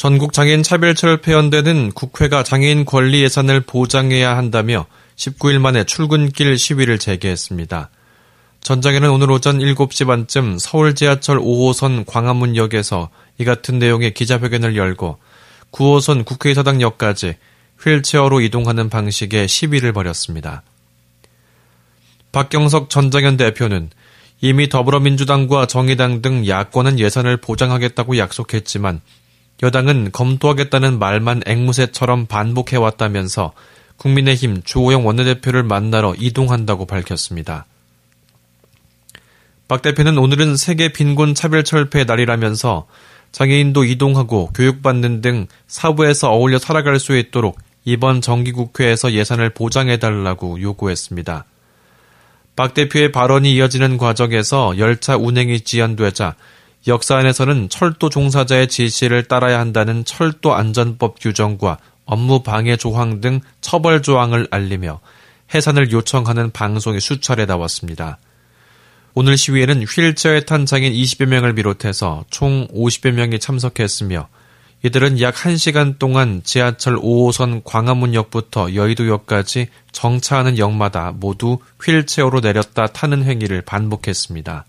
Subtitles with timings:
[0.00, 4.86] 전국 장애인 차별철 폐연대는 국회가 장애인 권리 예산을 보장해야 한다며
[5.16, 7.90] 19일 만에 출근길 시위를 재개했습니다.
[8.62, 15.18] 전장에는 오늘 오전 7시 반쯤 서울 지하철 5호선 광화문역에서 이 같은 내용의 기자회견을 열고
[15.70, 17.34] 9호선 국회의사당역까지
[17.78, 20.62] 휠체어로 이동하는 방식의 시위를 벌였습니다.
[22.32, 23.90] 박경석 전장현 대표는
[24.40, 29.02] 이미 더불어민주당과 정의당 등 야권은 예산을 보장하겠다고 약속했지만
[29.62, 33.52] 여당은 검토하겠다는 말만 앵무새처럼 반복해왔다면서
[33.96, 37.66] 국민의힘 주호영 원내대표를 만나러 이동한다고 밝혔습니다.
[39.68, 42.86] 박 대표는 오늘은 세계 빈곤 차별 철폐 날이라면서
[43.32, 51.44] 장애인도 이동하고 교육받는 등 사부에서 어울려 살아갈 수 있도록 이번 정기국회에서 예산을 보장해달라고 요구했습니다.
[52.56, 56.34] 박 대표의 발언이 이어지는 과정에서 열차 운행이 지연되자
[56.86, 64.02] 역사 안에서는 철도 종사자의 지시를 따라야 한다는 철도 안전법 규정과 업무 방해 조항 등 처벌
[64.02, 65.00] 조항을 알리며
[65.54, 68.18] 해산을 요청하는 방송이 수차례 나왔습니다.
[69.14, 74.28] 오늘 시위에는 휠체어에 탄 장인 20여 명을 비롯해서 총 50여 명이 참석했으며
[74.82, 83.62] 이들은 약 1시간 동안 지하철 5호선 광화문역부터 여의도역까지 정차하는 역마다 모두 휠체어로 내렸다 타는 행위를
[83.62, 84.64] 반복했습니다.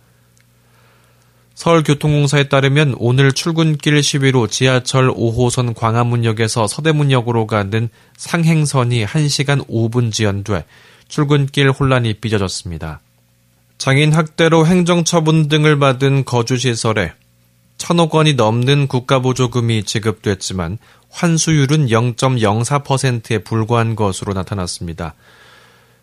[1.55, 10.65] 서울교통공사에 따르면 오늘 출근길 시위로 지하철 5호선 광화문역에서 서대문역으로 가는 상행선이 1시간 5분 지연돼
[11.07, 13.01] 출근길 혼란이 빚어졌습니다.
[13.77, 17.13] 장인 학대로 행정처분 등을 받은 거주시설에
[17.77, 20.77] 천억 원이 넘는 국가보조금이 지급됐지만
[21.09, 25.15] 환수율은 0.04%에 불과한 것으로 나타났습니다.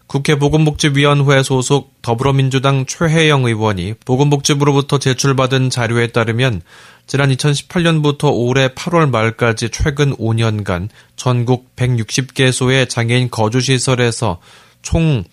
[0.08, 6.62] 국회 보건복지위원회 소속 더불어민주당 최혜영 의원이 보건복지부로부터 제출받은 자료에 따르면
[7.06, 14.40] 지난 2018년부터 올해 8월 말까지 최근 5년간 전국 160개소의 장애인 거주시설에서
[14.80, 15.24] 총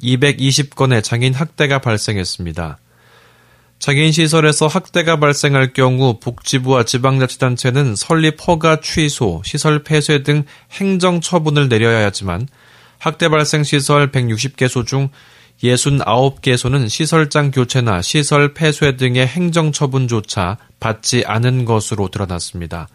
[0.00, 2.78] 220건의 장애인 학대가 발생했습니다.
[3.80, 11.68] 장애인 시설에서 학대가 발생할 경우 복지부와 지방자치단체는 설립 허가 취소, 시설 폐쇄 등 행정 처분을
[11.68, 12.46] 내려야 하지만
[13.02, 15.08] 학대 발생 시설 160개소 중
[15.60, 22.86] 69개소는 시설장 교체나 시설 폐쇄 등의 행정 처분조차 받지 않은 것으로 드러났습니다.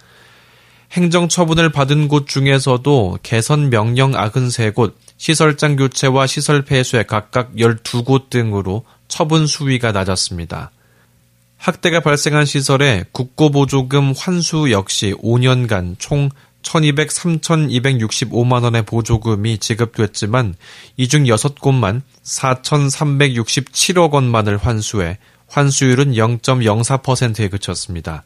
[0.94, 8.86] 행정 처분을 받은 곳 중에서도 개선 명령 93곳, 시설장 교체와 시설 폐쇄 각각 12곳 등으로
[9.10, 10.72] 처분 수위가 낮았습니다.
[11.58, 16.30] 학대가 발생한 시설에 국고보조금 환수 역시 5년간 총
[16.64, 20.56] 1200, 3265만 원의 보조금이 지급됐지만
[20.98, 25.18] 이 중 6곳만 4367억 원만을 환수해
[25.48, 28.24] 환수율은 0.04%에 그쳤습니다.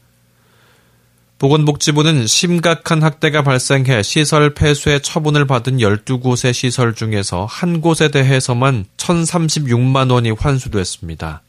[1.37, 10.11] 보건복지부는 심각한 학대가 발생해 시설 폐쇄 처분을 받은 12곳의 시설 중에서 한 곳에 대해서만 1036만
[10.11, 11.41] 원이 환수됐습니다.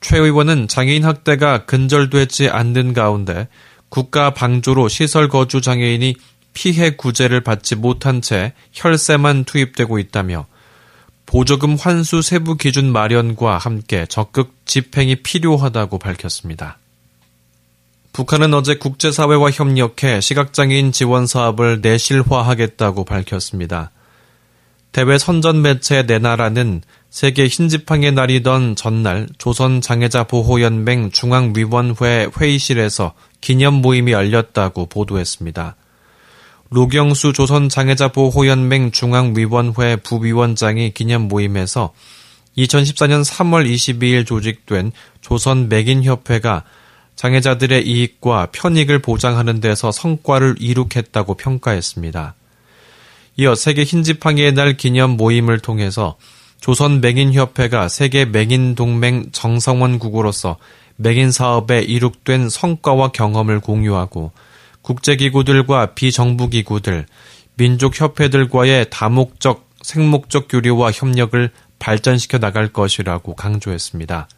[0.00, 3.48] 최 의원은 장애인 학대가 근절되지 않는 가운데
[3.88, 6.16] 국가 방조로 시설 거주 장애인이
[6.52, 10.46] 피해 구제를 받지 못한 채 혈세만 투입되고 있다며
[11.26, 16.78] 보조금 환수 세부 기준 마련과 함께 적극 집행이 필요하다고 밝혔습니다.
[18.12, 23.90] 북한은 어제 국제사회와 협력해 시각장애인 지원 사업을 내실화하겠다고 밝혔습니다.
[24.92, 26.80] 대외 선전 매체 내나라는
[27.10, 35.76] 세계 흰지팡의 날이던 전날 조선장애자보호연맹 중앙위원회 회의실에서 기념 모임이 열렸다고 보도했습니다.
[36.70, 41.92] 로경수 조선장애자보호연맹 중앙위원회 부위원장이 기념 모임에서
[42.58, 46.64] 2014년 3월 22일 조직된 조선 맥인협회가
[47.14, 52.34] 장애자들의 이익과 편익을 보장하는 데서 성과를 이룩했다고 평가했습니다.
[53.38, 56.16] 이어 세계 흰지팡이의 날 기념 모임을 통해서
[56.60, 60.56] 조선 맹인협회가 세계 맹인동맹 정성원 국으로서
[60.96, 64.32] 맹인 사업에 이룩된 성과와 경험을 공유하고
[64.82, 67.06] 국제기구들과 비정부기구들,
[67.56, 74.28] 민족협회들과의 다목적, 생목적 교류와 협력을 발전시켜 나갈 것이라고 강조했습니다.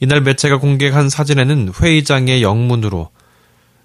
[0.00, 3.10] 이날 매체가 공개한 사진에는 회의장의 영문으로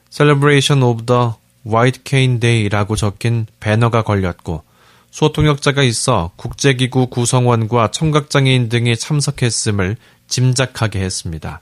[0.10, 1.32] Celebration of the
[1.66, 4.64] White Cane Day라고 적힌 배너가 걸렸고
[5.12, 9.98] 소통역자가 있어 국제기구 구성원과 청각장애인 등이 참석했음을
[10.28, 11.62] 짐작하게 했습니다.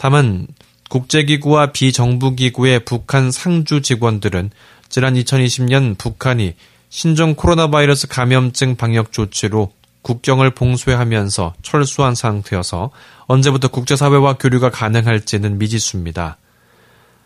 [0.00, 0.46] 다만
[0.88, 4.48] 국제기구와 비정부기구의 북한 상주 직원들은
[4.88, 6.54] 지난 2020년 북한이
[6.88, 9.70] 신종 코로나 바이러스 감염증 방역 조치로
[10.00, 12.92] 국경을 봉쇄하면서 철수한 상태여서
[13.26, 16.38] 언제부터 국제사회와 교류가 가능할지는 미지수입니다.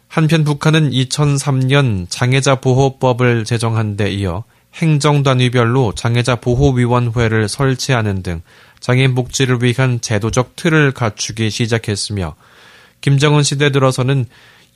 [0.09, 4.43] 한편 북한은 2003년 장애자 보호법을 제정한 데 이어
[4.75, 8.43] 행정단위별로 장애자 보호위원회를 설치하는 등
[8.85, 12.35] 장애인 복지를 위한 제도적 틀을 갖추기 시작했으며
[13.01, 14.27] 김정은 시대 들어서는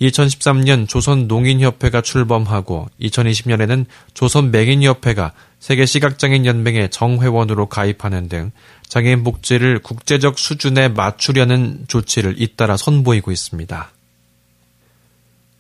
[0.01, 3.85] 2013년 조선 농인협회가 출범하고 2020년에는
[4.15, 8.51] 조선 맹인협회가 세계 시각장애인 연맹의 정회원으로 가입하는 등
[8.89, 13.93] 장애인 복지를 국제적 수준에 맞추려는 조치를 잇따라 선보이고 있습니다.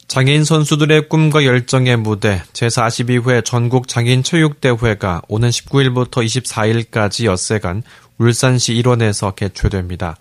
[0.06, 7.82] 장애인 선수들의 꿈과 열정의 무대 제42회 전국 장애인 체육대회가 오는 19일부터 24일까지 엿새간
[8.18, 10.16] 울산시 일원에서 개최됩니다.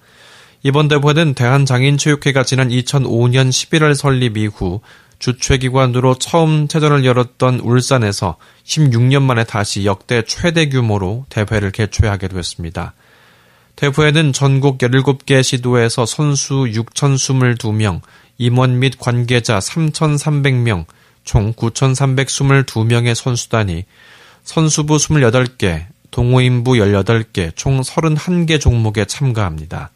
[0.64, 4.82] 이번 대회는 대한장애인체육회가 지난 2005년 11월 설립 이후
[5.20, 12.94] 주최기관으로 처음 체전을 열었던 울산에서 16년 만에 다시 역대 최대 규모로 대회를 개최하게 됐습니다.
[13.76, 18.02] 대회에는 전국 17개 시도에서 선수 6,022명,
[18.38, 20.86] 임원 및 관계자 3,300명,
[21.24, 23.86] 총 9,322명의 선수단이
[24.44, 25.86] 선수부 28개,
[26.18, 29.92] 동호인부 18개, 총 31개 종목에 참가합니다.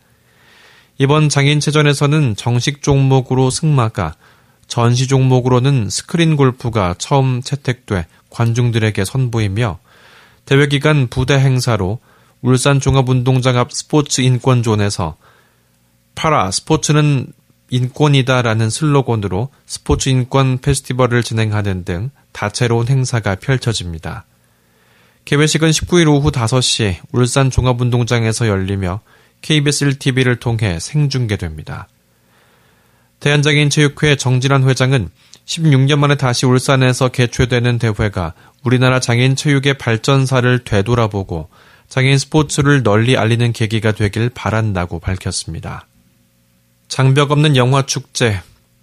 [1.00, 4.14] 이번 장애인체전에서는 정식 종목으로 승마가,
[4.68, 9.80] 전시 종목으로는 스크린 골프가 처음 채택돼 관중들에게 선보이며
[10.46, 11.98] 대회 기간 부대 행사로
[12.44, 15.18] 울산 종합운동장 앞 스포츠 인권존에서
[16.14, 17.34] para 스포츠는
[17.72, 24.26] 인권이다라는 슬로건으로 스포츠 인권 페스티벌을 진행하는 등 다채로운 행사가 펼쳐집니다.
[25.26, 29.02] 개회식은 19일 오후 5시 울산 종합운동장에서 열리며
[29.42, 31.88] KBS 1TV를 통해 생중계됩니다.
[33.20, 35.10] 대한장애인 체육회 정진완 회장은
[35.46, 38.34] 16년 만에 다시 울산에서 개최되는 대회가
[38.64, 41.50] 우리나라 장애인 체육의 발전사를 되돌아보고
[41.88, 45.88] 장애인 스포츠를 널리 알리는 계기가 되길 바란다고 밝혔습니다.
[46.88, 48.42] 장벽 없는 영화 축제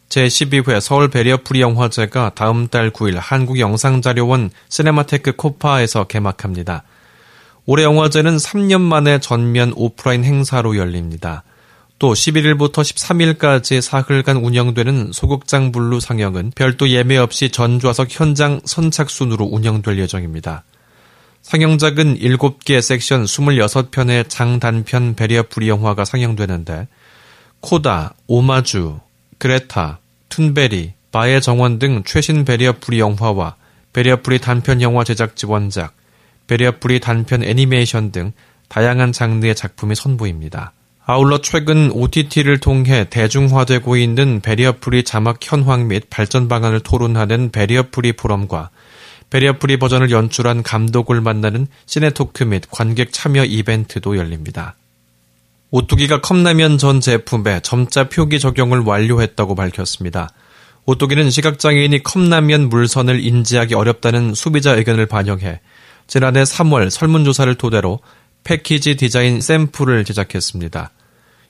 [0.08, 6.84] 제12회 서울 베리어프리 영화제가 다음 달 9일 한국영상자료원 시네마테크 KOFA에서 개막합니다.
[7.66, 11.44] 올해 영화제는 3년 만에 전면 오프라인 행사로 열립니다.
[11.98, 19.98] 또 11일부터 13일까지 사흘간 운영되는 소극장 블루 상영은 별도 예매 없이 전좌석 현장 선착순으로 운영될
[19.98, 20.64] 예정입니다.
[21.42, 26.88] 상영작은 7개 섹션 26편의 장단편 베리어프리 영화가 상영되는데
[27.60, 29.00] 코다, 오마주,
[29.38, 33.56] 그레타, 툰베리, 바의 정원 등 최신 베리어프리 영화와
[33.92, 35.94] 베리어프리 단편 영화 제작 지원작,
[36.46, 38.32] 베리어프리 단편 애니메이션 등
[38.68, 40.72] 다양한 장르의 작품이 선보입니다.
[41.04, 48.70] 아울러 최근 OTT를 통해 대중화되고 있는 베리어프리 자막 현황 및 발전 방안을 토론하는 베리어프리 포럼과
[49.30, 54.74] 베리어프리 버전을 연출한 감독을 만나는 시네토크 및 관객 참여 이벤트도 열립니다.
[55.70, 60.30] 오뚜기가 컵라면 전 제품에 점자 표기 적용을 완료했다고 밝혔습니다.
[60.86, 65.60] 오뚜기는 시각장애인이 컵라면 물선을 인지하기 어렵다는 소비자 의견을 반영해
[66.06, 68.00] 지난해 3월 설문조사를 토대로
[68.44, 70.90] 패키지 디자인 샘플을 제작했습니다.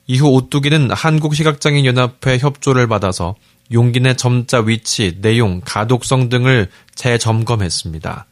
[0.08, 3.36] 이후 오뚜기는 한국시각장애인연합회 협조를 받아서
[3.70, 8.26] 용기 내 점자 위치, 내용, 가독성 등을 재점검했습니다.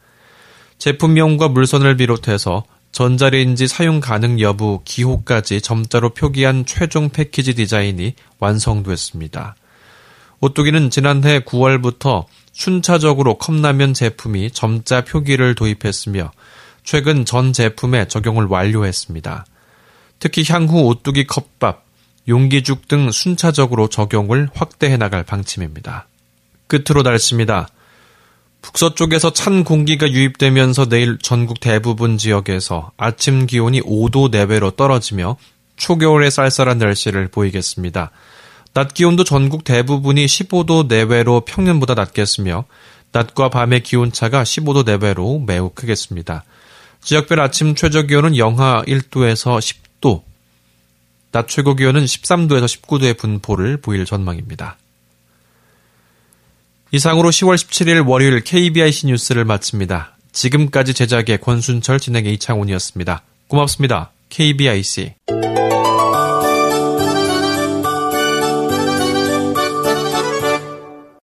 [0.79, 2.65] 제품명과 물선을 비롯해서
[2.97, 9.55] 전자레인지 사용 가능 여부, 기호까지 점자로 표기한 최종 패키지 디자인이 완성됐습니다.
[10.39, 16.31] 오뚜기는 지난해 9월부터 순차적으로 컵라면 제품이 점자 표기를 도입했으며
[16.83, 19.45] 최근 전 제품에 적용을 완료했습니다.
[20.17, 21.85] 특히 향후 오뚜기 컵밥,
[22.27, 26.07] 용기죽 등 순차적으로 적용을 확대해 나갈 방침입니다.
[26.65, 27.67] 끝으로 날씨입니다.
[28.67, 35.37] 북서쪽에서 찬 공기가 유입되면서 내일 전국 대부분 지역에서 아침 기온이 5도 내외로 떨어지며
[35.77, 38.11] 초겨울의 쌀쌀한 날씨를 보이겠습니다.
[38.73, 42.65] 낮 기온도 전국 대부분이 15도 내외로 평년보다 낮겠으며
[43.13, 46.43] 낮과 밤의 기온차가 15도 내외로 매우 크겠습니다.
[47.01, 49.59] 지역별 아침 최저 기온은 영하 1도에서
[50.01, 50.23] 10도,
[51.31, 54.77] 낮 최고 기온은 13도에서 19도의 분포를 보일 전망입니다.
[56.91, 60.15] 이상으로 10월 17일 월요일 KBIC 뉴스를 마칩니다.
[60.31, 63.23] 지금까지 제작의 권순철 진행의 이창훈이었습니다.
[63.47, 64.11] 고맙습니다.
[64.29, 65.13] KBIC